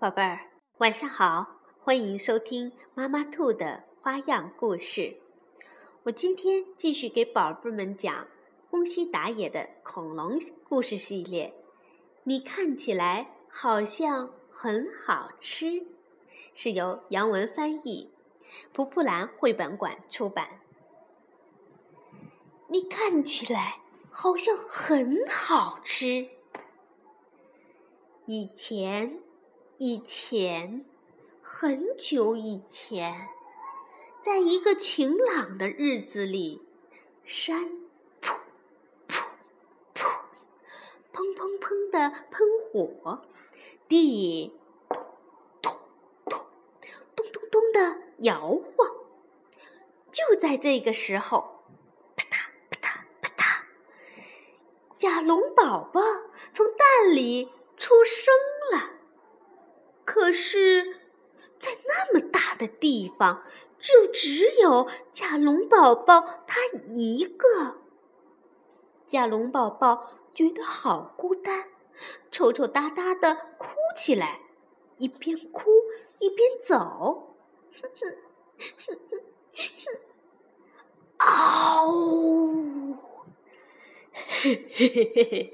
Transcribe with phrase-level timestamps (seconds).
[0.00, 0.38] 宝贝儿，
[0.76, 1.56] 晚上好！
[1.80, 5.16] 欢迎收听妈妈兔的花样故事。
[6.04, 8.28] 我今天继续给宝贝们讲
[8.70, 10.38] 宫西达也的恐龙
[10.68, 11.52] 故事系列。
[12.22, 15.84] 你看起来好像很好吃，
[16.54, 18.12] 是由杨文翻译，
[18.72, 20.60] 蒲蒲兰绘本馆出版。
[22.68, 23.80] 你看起来
[24.12, 26.28] 好像很好吃。
[28.26, 29.22] 以前。
[29.80, 30.84] 以前，
[31.40, 33.28] 很久以前，
[34.20, 36.66] 在一个晴朗的日子里，
[37.24, 37.70] 山
[38.20, 38.34] 噗
[39.06, 39.22] 噗
[39.94, 40.22] 噗，
[41.12, 43.22] 砰砰砰的喷火，
[43.86, 44.52] 地
[44.88, 45.00] 咚
[45.62, 45.78] 咚
[46.28, 46.44] 咚
[47.14, 48.88] 咚咚咚的摇晃。
[50.10, 51.62] 就在这个时候，
[52.16, 53.62] 啪嗒啪嗒啪嗒，
[54.96, 56.02] 甲龙宝宝
[56.52, 58.34] 从蛋里出生
[58.72, 58.97] 了。
[60.08, 60.96] 可是，
[61.58, 63.42] 在那么大的地方，
[63.78, 66.62] 就只有甲龙宝宝他
[66.94, 67.76] 一个。
[69.06, 71.68] 甲龙宝宝觉得好孤单，
[72.30, 74.40] 抽抽搭搭的哭起来，
[74.96, 75.70] 一边哭
[76.20, 77.36] 一边走。
[77.70, 78.16] 哼哼
[78.56, 78.96] 哼哼
[79.58, 79.98] 哼，
[81.18, 82.96] 嗷！
[84.40, 85.52] 嘿嘿嘿嘿嘿，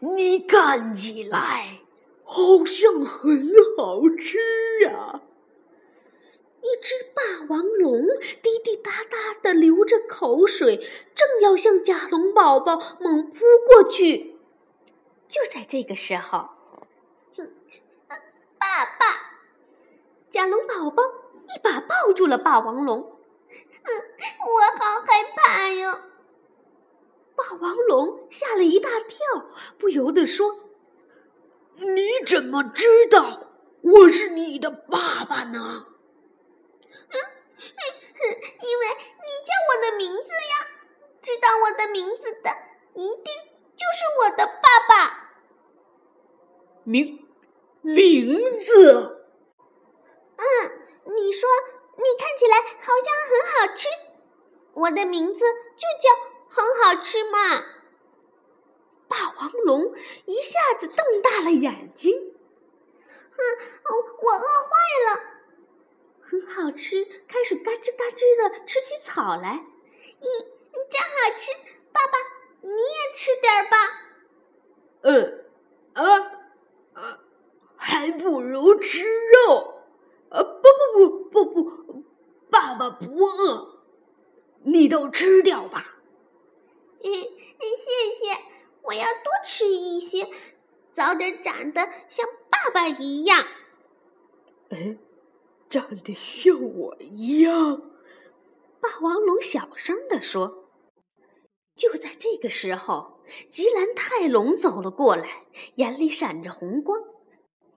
[0.00, 1.80] 你看起来。
[2.32, 4.38] 好像很好吃
[4.86, 5.20] 啊！
[6.62, 8.04] 一只霸王龙
[8.40, 10.76] 滴滴答答的流着口水，
[11.16, 14.38] 正要向甲龙宝宝猛扑过去。
[15.26, 16.50] 就在这个时候，
[17.36, 17.50] 哼，
[18.58, 19.40] 爸爸，
[20.30, 21.02] 甲龙宝宝
[21.48, 23.18] 一把抱住了霸王龙。
[23.50, 23.90] 嗯，
[24.46, 25.98] 我好害怕哟！
[27.34, 29.18] 霸王龙吓了一大跳，
[29.76, 30.69] 不由得说。
[31.80, 33.48] 你怎么知道
[33.82, 35.86] 我是你的爸爸呢？
[36.78, 37.16] 嗯，
[38.22, 40.66] 因为你叫我的名字呀。
[41.22, 42.50] 知道我的名字的，
[42.94, 43.24] 一定
[43.76, 45.30] 就是我的爸爸。
[46.84, 47.28] 名
[47.82, 49.26] 名字？
[50.36, 50.44] 嗯，
[51.14, 51.48] 你说
[51.96, 53.88] 你看起来好像很好吃，
[54.72, 55.44] 我的名字
[55.76, 56.10] 就叫
[56.48, 57.62] 很好吃嘛。
[59.50, 59.94] 霸王龙
[60.26, 62.34] 一下子瞪大了眼睛，
[63.30, 63.38] 哼，
[64.22, 64.70] 我饿坏
[65.06, 65.20] 了，
[66.20, 69.64] 很好吃，开始嘎吱嘎吱的吃起草来。
[70.20, 70.24] 咦，
[70.88, 71.50] 真好吃，
[71.92, 72.18] 爸爸
[72.60, 73.76] 你也吃点吧。
[75.02, 75.44] 嗯，
[75.94, 76.04] 啊，
[76.94, 77.20] 啊，
[77.76, 79.74] 还不如吃肉。
[80.30, 80.62] 啊，不
[80.94, 82.04] 不不不不，
[82.50, 83.80] 爸爸不饿，
[84.62, 85.96] 你都吃掉吧。
[87.02, 88.59] 嗯，谢谢。
[88.82, 90.26] 我要多吃一些，
[90.92, 93.46] 早点长得像爸爸一样。
[94.70, 94.96] 哎，
[95.68, 97.82] 长得像我一样？
[98.80, 100.70] 霸王龙小声地说。
[101.76, 107.00] 就在这个时候，吉兰泰龙走了过来，眼里闪着红光。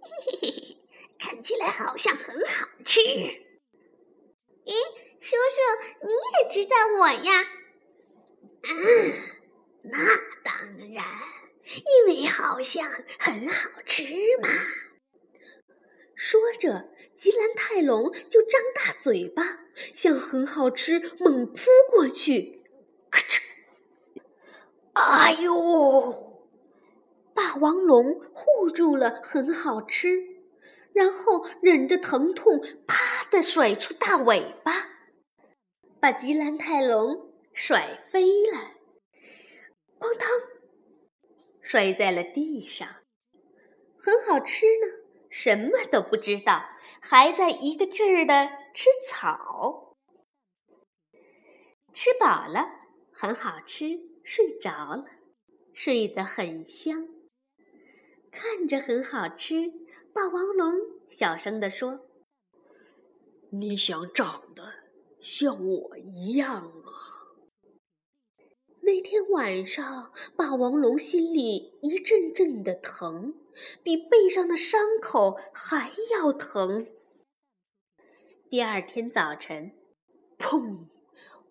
[0.00, 0.76] 嘿嘿嘿，
[1.18, 3.00] 看起来好像很好吃。
[3.00, 4.72] 咦，
[5.20, 5.60] 叔叔，
[6.02, 7.44] 你也知道我呀？
[8.64, 9.31] 嗯。
[9.84, 9.98] 那
[10.44, 11.04] 当然，
[11.64, 12.88] 因为好像
[13.18, 14.04] 很好吃
[14.42, 14.48] 嘛。
[16.14, 19.42] 说着，吉兰泰龙就张大嘴巴，
[19.92, 22.62] 向很好吃猛扑过去。
[23.10, 23.40] 咔嚓！
[24.92, 26.32] 哎呦！
[27.34, 30.22] 霸王龙护住了很好吃，
[30.92, 34.90] 然后忍着疼痛，啪的甩出大尾巴，
[35.98, 38.58] 把吉兰泰龙甩飞了。
[40.02, 40.28] 哐当，
[41.60, 42.88] 摔在了地上。
[43.96, 44.86] 很好吃呢，
[45.30, 46.60] 什么都不知道，
[47.00, 49.94] 还在一个劲儿的吃草。
[51.92, 52.66] 吃饱了，
[53.12, 55.04] 很好吃，睡着了，
[55.72, 57.06] 睡得很香。
[58.32, 59.70] 看着很好吃，
[60.12, 60.74] 霸王龙
[61.08, 62.08] 小声地说
[63.52, 64.72] ：“你想长得
[65.20, 67.10] 像我一样啊？”
[68.84, 73.32] 那天晚上，霸王龙心里一阵阵的疼，
[73.84, 76.88] 比背上的伤口还要疼。
[78.50, 79.70] 第二天早晨，
[80.36, 80.86] 砰，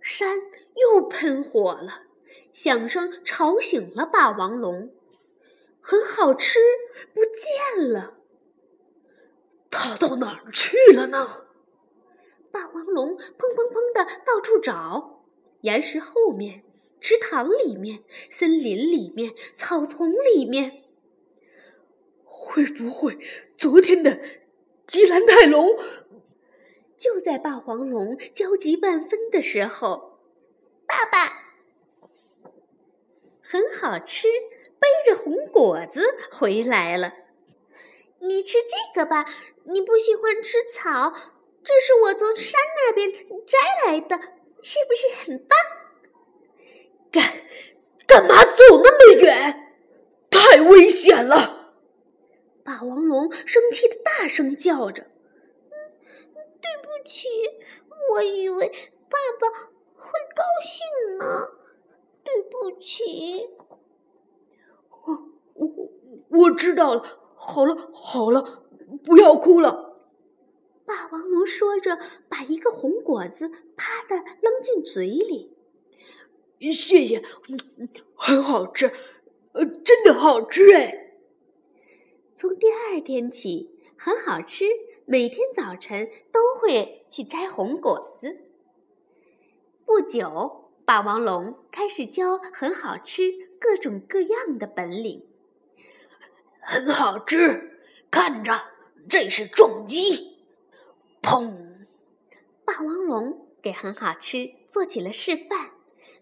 [0.00, 0.38] 山
[0.74, 2.02] 又喷火了，
[2.52, 4.92] 响声吵醒了霸王龙。
[5.80, 6.58] 很好吃，
[7.14, 8.18] 不见了，
[9.70, 11.46] 它到哪儿去了呢？
[12.50, 15.22] 霸王龙砰砰砰的到处找，
[15.60, 16.64] 岩石后面。
[17.00, 20.84] 池塘里面，森林里面，草丛里面，
[22.24, 23.18] 会不会
[23.56, 24.20] 昨天的
[24.86, 25.68] 吉兰泰龙？
[26.96, 30.20] 就在霸王龙焦急万分的时候，
[30.86, 31.18] 爸爸
[33.42, 34.28] 很好吃，
[34.78, 37.14] 背着红果子回来了。
[38.18, 39.24] 你吃这个吧，
[39.64, 41.10] 你不喜欢吃草，
[41.64, 44.16] 这是我从山那边摘来的，
[44.62, 45.58] 是不是很棒？
[47.10, 47.42] 干
[48.06, 49.76] 干嘛走那么远？
[50.30, 51.74] 太危险了！
[52.64, 55.06] 霸王龙生气的大声叫着。
[56.60, 57.28] 对不起，
[58.12, 58.68] 我以为
[59.08, 59.48] 爸爸
[59.94, 61.48] 会高兴呢。
[62.22, 63.48] 对不起，
[65.04, 65.90] 我我
[66.28, 67.18] 我知道了。
[67.34, 68.64] 好了好了，
[69.04, 69.96] 不要哭了。
[70.84, 71.98] 霸王龙说着，
[72.28, 75.56] 把一个红果子啪的扔进嘴里。
[76.60, 77.22] 谢谢，
[78.14, 78.92] 很好吃，
[79.52, 81.14] 呃，真的好吃哎。
[82.34, 84.66] 从第二天起，很好吃。
[85.06, 88.36] 每天早晨都会去摘红果子。
[89.84, 95.26] 不久，霸王龙开始教很好吃各种各样的本领。
[96.60, 98.68] 很好吃，看着，
[99.08, 100.36] 这是重击！
[101.20, 101.52] 砰！
[102.64, 105.69] 霸王龙给很好吃做起了示范，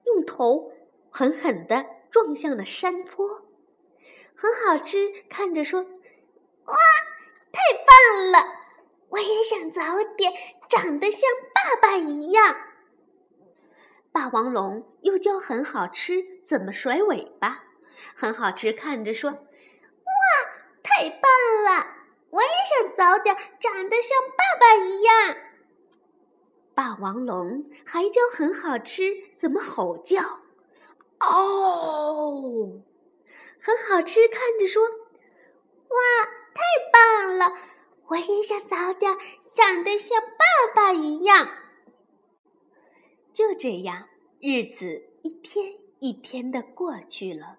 [0.04, 0.72] 用头
[1.10, 3.46] 狠狠地撞向了山坡。
[4.34, 5.82] 很好吃，看着说
[6.66, 6.74] ：“哇，
[7.52, 8.54] 太棒了！”
[9.10, 9.82] 我也想早
[10.16, 10.32] 点
[10.68, 11.22] 长得像
[11.54, 12.56] 爸爸一样。
[14.12, 17.64] 霸王龙又教很好吃怎么甩尾巴，
[18.14, 19.40] 很好吃看着说：“哇，
[20.82, 21.22] 太棒
[21.64, 21.86] 了！
[22.30, 25.36] 我也想早点长得像爸爸一样。”
[26.78, 29.02] 霸王龙还教很好吃
[29.34, 30.22] 怎么吼叫，
[31.18, 32.80] 哦，
[33.60, 34.84] 很好吃看着说
[35.90, 35.96] ：“哇，
[36.54, 37.58] 太棒了！”
[38.06, 39.12] 我也想早点
[39.52, 41.48] 长得像爸爸一样。
[43.32, 44.08] 就这样，
[44.38, 47.58] 日子一天一天的过去了。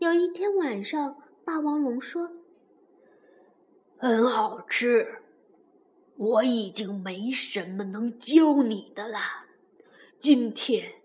[0.00, 1.16] 有一天晚上，
[1.46, 2.30] 霸王龙说
[3.96, 5.22] ：“很好吃，
[6.16, 9.18] 我已经没什么能教你的了。
[10.18, 11.02] 今天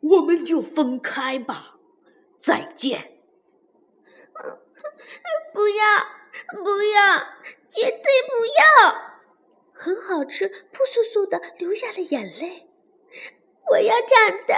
[0.00, 1.78] 我们就分开吧，
[2.38, 3.20] 再见。
[5.54, 6.20] ”不要。
[6.62, 7.18] 不要，
[7.68, 8.94] 绝对不要！
[9.72, 12.68] 很好吃，扑簌簌的流下了眼泪。
[13.70, 14.54] 我要长得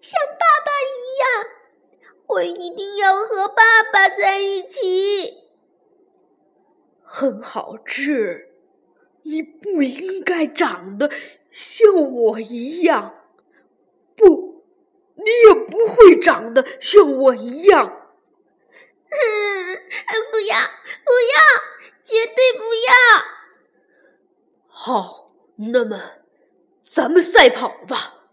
[0.00, 1.44] 像爸爸一样，
[2.26, 5.50] 我一定要和爸爸在一起。
[7.02, 8.51] 很好吃，
[9.22, 11.10] 你不应该长得
[11.50, 13.14] 像我一样，
[14.16, 14.64] 不，
[15.14, 18.10] 你也不会长得像我一样。
[19.08, 19.76] 嗯，
[20.30, 20.56] 不要，
[21.04, 21.38] 不要，
[22.02, 22.92] 绝对不要！
[24.66, 26.00] 好，那么
[26.82, 28.28] 咱们赛跑吧，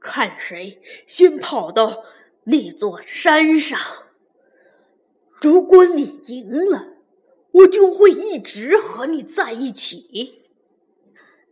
[0.00, 2.04] 看谁先跑到
[2.44, 3.78] 那座山上。
[5.42, 6.89] 如果你赢了，
[7.52, 10.44] 我就会一直和你在一起。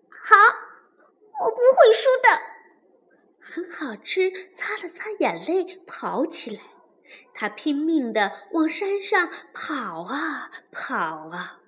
[0.09, 0.37] 好，
[1.41, 2.29] 我不会输的。
[3.41, 6.61] 很好吃，擦了擦眼泪，跑起来。
[7.33, 11.61] 他拼命的往山上跑啊跑啊！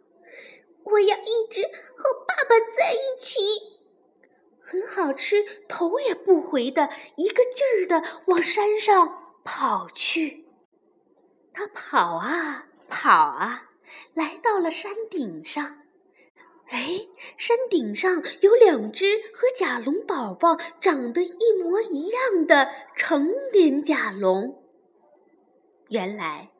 [0.85, 1.63] 我要一直
[1.97, 3.41] 和爸爸在一起。
[4.61, 10.47] 很好吃，头也不回的一个劲儿地往山上跑去。
[11.53, 13.70] 他跑啊跑啊，
[14.15, 15.79] 来到了山顶上。
[16.69, 24.63] 哎，山顶上有两只和甲龙宝宝长得一模一样的成年甲龙。
[25.89, 26.51] 原来，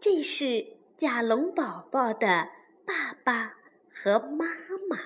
[0.00, 2.48] 这是甲龙宝宝的
[2.84, 3.54] 爸爸
[3.92, 4.46] 和妈
[4.88, 4.98] 妈。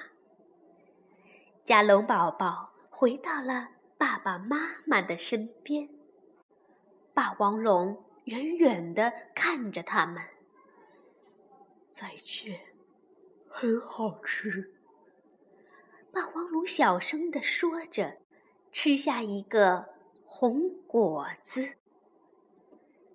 [1.66, 4.56] 甲龙宝宝回到了爸爸妈
[4.86, 5.90] 妈的身边。
[7.12, 10.22] 霸王龙远远地看着他们。
[11.98, 12.60] 再见，
[13.48, 14.72] 很好吃。
[16.12, 18.18] 霸王龙小声地说着，
[18.70, 19.88] 吃下一个
[20.24, 21.70] 红果子。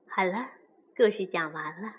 [0.05, 0.49] 好了，
[0.97, 1.95] 故事讲完了，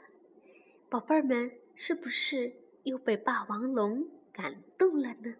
[0.91, 5.37] 宝贝儿们是不是又被霸王龙感动了呢？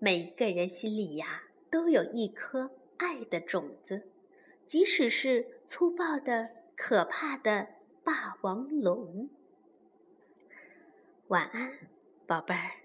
[0.00, 4.08] 每一个人心里呀，都有一颗爱的种子，
[4.66, 7.68] 即使是粗暴的、可怕的
[8.02, 9.30] 霸王龙。
[11.30, 11.70] 晚安，
[12.26, 12.79] 宝贝儿。